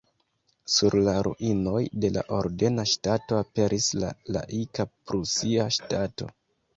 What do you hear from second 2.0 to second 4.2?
de la ordena ŝtato aperis la